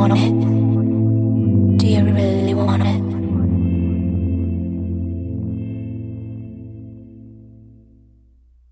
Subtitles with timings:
[0.00, 0.39] もの